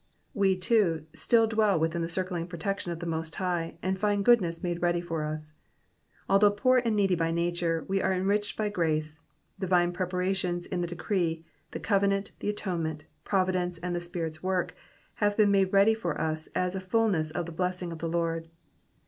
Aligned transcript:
We, 0.33 0.57
too, 0.57 1.05
still 1.13 1.45
dwell 1.45 1.77
within 1.79 2.01
the 2.01 2.07
circling 2.09 2.47
protection 2.47 2.91
of 2.91 2.97
the 2.97 3.05
Most 3.05 3.35
High, 3.35 3.77
and 3.83 3.99
find 3.99 4.25
goodness 4.25 4.63
made 4.63 4.81
ready 4.81 4.99
lor 4.99 5.25
us: 5.25 5.53
although 6.27 6.49
poor 6.49 6.79
and 6.83 6.95
needy 6.95 7.13
by 7.13 7.29
nature, 7.29 7.85
we 7.87 8.01
are 8.01 8.11
enriched 8.11 8.57
by 8.57 8.69
grace; 8.69 9.19
divine 9.59 9.93
preparations 9.93 10.65
in 10.65 10.81
the 10.81 10.87
decree, 10.87 11.45
the 11.69 11.79
cove 11.79 12.01
nant, 12.07 12.31
the 12.39 12.49
atonement, 12.49 13.03
providence, 13.23 13.77
and 13.77 13.95
the 13.95 13.99
Spirit's 13.99 14.41
work, 14.41 14.73
have 15.17 15.37
made 15.37 15.71
ready 15.71 15.93
for 15.93 16.19
us 16.19 16.49
a 16.55 16.79
fulness 16.79 17.29
of 17.29 17.45
the 17.45 17.51
blessing 17.51 17.91
of 17.91 17.99
the 17.99 18.09
Lord. 18.09 18.49